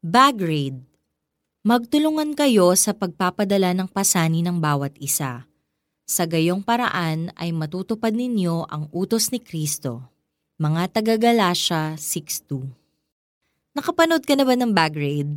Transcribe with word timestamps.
Bag 0.00 0.40
raid. 0.40 0.80
Magtulungan 1.60 2.32
kayo 2.32 2.72
sa 2.72 2.96
pagpapadala 2.96 3.76
ng 3.76 3.84
pasani 3.84 4.40
ng 4.40 4.56
bawat 4.56 4.96
isa. 4.96 5.44
Sa 6.08 6.24
gayong 6.24 6.64
paraan 6.64 7.28
ay 7.36 7.52
matutupad 7.52 8.08
ninyo 8.16 8.64
ang 8.64 8.88
utos 8.96 9.28
ni 9.28 9.44
Kristo. 9.44 10.08
Mga 10.56 10.96
taga-Galasya 10.96 12.00
6.2 12.00 12.64
Nakapanood 13.76 14.24
ka 14.24 14.40
na 14.40 14.48
ba 14.48 14.56
ng 14.56 14.72
bag 14.72 14.96
raid? 14.96 15.36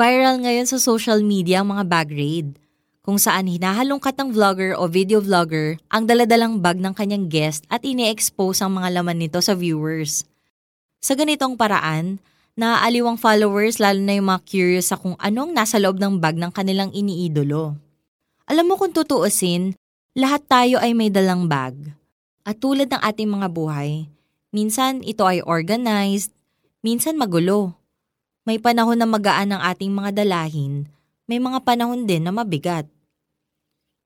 Viral 0.00 0.40
ngayon 0.40 0.64
sa 0.64 0.80
social 0.80 1.20
media 1.20 1.60
ang 1.60 1.76
mga 1.76 1.84
bag 1.84 2.08
raid, 2.08 2.56
kung 3.04 3.20
saan 3.20 3.52
hinahalongkat 3.52 4.16
ng 4.16 4.32
vlogger 4.32 4.72
o 4.80 4.88
video 4.88 5.20
vlogger 5.20 5.76
ang 5.92 6.08
daladalang 6.08 6.56
bag 6.56 6.80
ng 6.80 6.96
kanyang 6.96 7.28
guest 7.28 7.68
at 7.68 7.84
ini-expose 7.84 8.64
ang 8.64 8.80
mga 8.80 8.96
laman 8.96 9.28
nito 9.28 9.44
sa 9.44 9.52
viewers. 9.52 10.24
Sa 11.04 11.12
ganitong 11.12 11.60
paraan, 11.60 12.16
Naaaliw 12.54 13.10
ang 13.10 13.18
followers 13.18 13.82
lalo 13.82 13.98
na 13.98 14.14
yung 14.14 14.30
mga 14.30 14.46
curious 14.46 14.94
sa 14.94 14.96
kung 14.96 15.18
anong 15.18 15.50
nasa 15.50 15.82
loob 15.82 15.98
ng 15.98 16.22
bag 16.22 16.38
ng 16.38 16.54
kanilang 16.54 16.94
iniidolo. 16.94 17.74
Alam 18.46 18.70
mo 18.70 18.74
kung 18.78 18.94
tutuusin, 18.94 19.74
lahat 20.14 20.46
tayo 20.46 20.78
ay 20.78 20.94
may 20.94 21.10
dalang 21.10 21.50
bag. 21.50 21.74
At 22.46 22.62
tulad 22.62 22.94
ng 22.94 23.02
ating 23.02 23.26
mga 23.26 23.50
buhay, 23.50 24.06
minsan 24.54 25.02
ito 25.02 25.26
ay 25.26 25.42
organized, 25.42 26.30
minsan 26.78 27.18
magulo. 27.18 27.74
May 28.46 28.62
panahon 28.62 29.02
na 29.02 29.08
magaan 29.10 29.50
ang 29.50 29.62
ating 29.74 29.90
mga 29.90 30.22
dalahin, 30.22 30.86
may 31.26 31.42
mga 31.42 31.58
panahon 31.66 32.06
din 32.06 32.22
na 32.22 32.30
mabigat. 32.30 32.86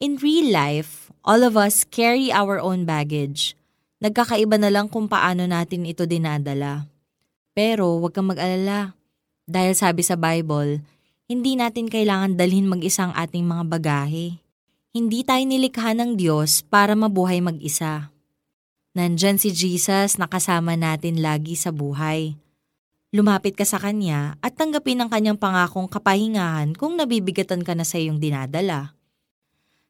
In 0.01 0.17
real 0.25 0.49
life, 0.49 1.13
all 1.21 1.45
of 1.45 1.53
us 1.61 1.85
carry 1.85 2.33
our 2.33 2.57
own 2.65 2.89
baggage. 2.89 3.53
Nagkakaiba 4.01 4.57
na 4.57 4.73
lang 4.73 4.89
kung 4.89 5.05
paano 5.05 5.45
natin 5.45 5.85
ito 5.85 6.09
dinadala. 6.09 6.89
Pero 7.59 7.99
huwag 7.99 8.15
kang 8.15 8.31
mag-alala. 8.31 8.95
Dahil 9.43 9.75
sabi 9.75 10.07
sa 10.07 10.15
Bible, 10.15 10.79
hindi 11.27 11.59
natin 11.59 11.91
kailangan 11.91 12.39
dalhin 12.39 12.71
mag-isa 12.71 13.11
ang 13.11 13.15
ating 13.19 13.43
mga 13.43 13.67
bagahe. 13.67 14.39
Hindi 14.95 15.27
tayo 15.27 15.43
nilikha 15.43 15.91
ng 15.99 16.15
Diyos 16.15 16.63
para 16.63 16.95
mabuhay 16.95 17.43
mag-isa. 17.43 18.15
Nandyan 18.95 19.43
si 19.43 19.51
Jesus 19.51 20.23
na 20.23 20.31
kasama 20.31 20.79
natin 20.79 21.19
lagi 21.19 21.59
sa 21.59 21.75
buhay. 21.75 22.39
Lumapit 23.11 23.59
ka 23.59 23.67
sa 23.67 23.83
Kanya 23.83 24.39
at 24.39 24.55
tanggapin 24.55 25.03
ang 25.03 25.11
Kanyang 25.11 25.43
pangakong 25.43 25.91
kapahingahan 25.91 26.79
kung 26.79 26.95
nabibigatan 26.95 27.67
ka 27.67 27.75
na 27.75 27.83
sa 27.83 27.99
iyong 27.99 28.23
dinadala. 28.23 28.95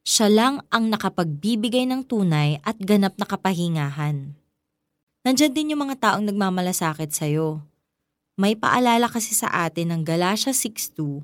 Siya 0.09 0.33
lang 0.33 0.65
ang 0.73 0.89
nakapagbibigay 0.89 1.85
ng 1.85 2.09
tunay 2.09 2.65
at 2.65 2.81
ganap 2.81 3.21
na 3.21 3.29
kapahingahan. 3.29 4.33
Nandyan 5.29 5.53
din 5.53 5.77
yung 5.77 5.85
mga 5.85 6.01
taong 6.01 6.25
nagmamalasakit 6.25 7.13
sa'yo. 7.13 7.61
May 8.41 8.57
paalala 8.57 9.13
kasi 9.13 9.37
sa 9.37 9.53
atin 9.69 9.93
ng 9.93 10.01
Galatia 10.01 10.57
6.2, 10.57 11.21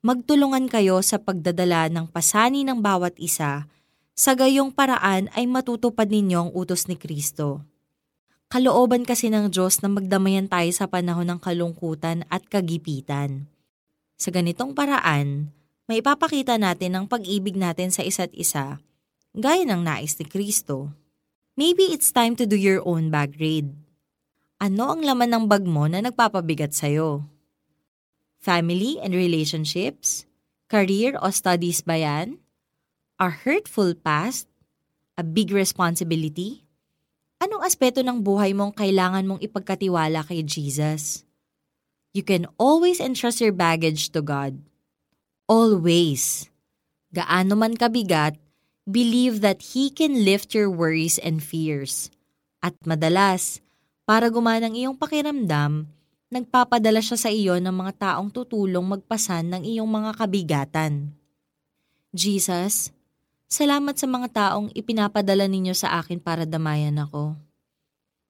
Magtulungan 0.00 0.64
kayo 0.64 1.04
sa 1.04 1.20
pagdadala 1.20 1.92
ng 1.92 2.08
pasani 2.08 2.64
ng 2.64 2.80
bawat 2.80 3.12
isa, 3.20 3.68
sa 4.16 4.32
gayong 4.32 4.72
paraan 4.72 5.28
ay 5.36 5.44
matutupad 5.44 6.08
ninyo 6.08 6.48
ang 6.48 6.50
utos 6.56 6.88
ni 6.88 6.96
Kristo. 6.96 7.60
Kalooban 8.48 9.04
kasi 9.04 9.28
ng 9.28 9.52
Diyos 9.52 9.84
na 9.84 9.92
magdamayan 9.92 10.48
tayo 10.48 10.72
sa 10.72 10.88
panahon 10.88 11.28
ng 11.28 11.36
kalungkutan 11.36 12.24
at 12.32 12.48
kagipitan. 12.48 13.44
Sa 14.16 14.32
ganitong 14.32 14.72
paraan, 14.72 15.52
may 15.84 16.00
ipapakita 16.00 16.56
natin 16.56 16.96
ang 16.96 17.04
pag-ibig 17.04 17.60
natin 17.60 17.92
sa 17.92 18.00
isa't 18.00 18.32
isa, 18.32 18.80
gaya 19.36 19.68
ng 19.68 19.84
nais 19.84 20.16
ni 20.16 20.24
Kristo. 20.24 21.03
Maybe 21.54 21.94
it's 21.94 22.10
time 22.10 22.34
to 22.42 22.50
do 22.50 22.58
your 22.58 22.82
own 22.82 23.14
bag 23.14 23.38
raid. 23.38 23.70
Ano 24.58 24.90
ang 24.90 25.06
laman 25.06 25.30
ng 25.30 25.44
bag 25.46 25.62
mo 25.62 25.86
na 25.86 26.02
nagpapabigat 26.02 26.74
sa'yo? 26.74 27.22
Family 28.42 28.98
and 28.98 29.14
relationships? 29.14 30.26
Career 30.66 31.14
o 31.22 31.30
studies 31.30 31.78
ba 31.86 31.94
yan? 31.94 32.42
A 33.22 33.30
hurtful 33.30 33.94
past? 33.94 34.50
A 35.14 35.22
big 35.22 35.54
responsibility? 35.54 36.66
Anong 37.38 37.62
aspeto 37.62 38.02
ng 38.02 38.18
buhay 38.18 38.50
mong 38.50 38.74
kailangan 38.74 39.22
mong 39.22 39.38
ipagkatiwala 39.38 40.26
kay 40.26 40.42
Jesus? 40.42 41.22
You 42.10 42.26
can 42.26 42.50
always 42.58 42.98
entrust 42.98 43.38
your 43.38 43.54
baggage 43.54 44.10
to 44.10 44.26
God. 44.26 44.58
Always. 45.46 46.50
Gaano 47.14 47.54
man 47.54 47.78
kabigat, 47.78 48.42
believe 48.84 49.40
that 49.40 49.72
He 49.72 49.88
can 49.88 50.24
lift 50.24 50.52
your 50.52 50.68
worries 50.68 51.16
and 51.20 51.40
fears. 51.40 52.12
At 52.60 52.76
madalas, 52.84 53.60
para 54.04 54.28
gumana 54.28 54.68
ang 54.68 54.76
iyong 54.76 54.96
pakiramdam, 54.96 55.88
nagpapadala 56.28 57.00
siya 57.00 57.18
sa 57.20 57.30
iyo 57.32 57.56
ng 57.56 57.72
mga 57.72 57.92
taong 58.00 58.28
tutulong 58.32 58.84
magpasan 58.84 59.48
ng 59.52 59.62
iyong 59.64 59.88
mga 59.88 60.10
kabigatan. 60.16 61.12
Jesus, 62.12 62.92
salamat 63.48 63.96
sa 63.96 64.06
mga 64.08 64.28
taong 64.32 64.68
ipinapadala 64.76 65.48
ninyo 65.48 65.72
sa 65.72 66.00
akin 66.00 66.20
para 66.20 66.44
damayan 66.44 67.00
ako. 67.00 67.36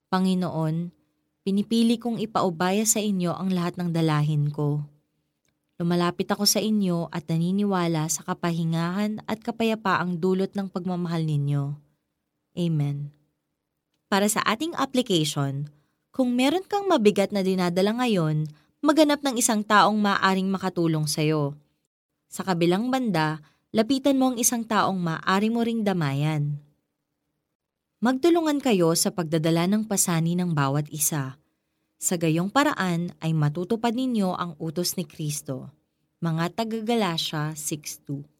Panginoon, 0.07 0.91
pinipili 1.43 1.99
kong 1.99 2.23
ipaubaya 2.23 2.87
sa 2.87 3.03
inyo 3.03 3.35
ang 3.35 3.51
lahat 3.51 3.75
ng 3.75 3.91
dalahin 3.91 4.47
ko 4.49 4.94
Lumalapit 5.75 6.31
ako 6.31 6.47
sa 6.47 6.63
inyo 6.63 7.11
at 7.11 7.27
naniniwala 7.27 8.07
sa 8.07 8.23
kapahingahan 8.23 9.19
at 9.27 9.43
kapayapaang 9.43 10.23
dulot 10.23 10.55
ng 10.55 10.71
pagmamahal 10.71 11.27
ninyo. 11.27 11.75
Amen. 12.55 13.11
Para 14.07 14.31
sa 14.31 14.39
ating 14.47 14.71
application, 14.79 15.67
kung 16.15 16.31
meron 16.31 16.63
kang 16.63 16.87
mabigat 16.87 17.35
na 17.35 17.43
dinadala 17.43 17.91
ngayon, 17.99 18.47
maganap 18.79 19.19
ng 19.19 19.35
isang 19.35 19.67
taong 19.67 19.99
maaring 19.99 20.47
makatulong 20.47 21.11
sa'yo. 21.11 21.59
Sa 22.31 22.47
kabilang 22.47 22.87
banda, 22.87 23.43
lapitan 23.75 24.15
mo 24.15 24.31
ang 24.31 24.39
isang 24.39 24.63
taong 24.63 24.95
maaari 24.95 25.51
mo 25.51 25.59
ring 25.59 25.83
damayan. 25.83 26.55
Magtulungan 27.99 28.63
kayo 28.63 28.95
sa 28.95 29.11
pagdadala 29.11 29.67
ng 29.67 29.83
pasani 29.91 30.39
ng 30.39 30.55
bawat 30.55 30.87
isa 30.87 31.35
sa 31.95 32.19
gayong 32.19 32.51
paraan 32.51 33.15
ay 33.23 33.31
matutupad 33.31 33.95
ninyo 33.95 34.35
ang 34.35 34.59
utos 34.59 34.99
ni 34.99 35.07
Kristo. 35.07 35.71
Mga 36.19 36.53
taga-Galasya 36.53 37.55
6.2 37.55 38.34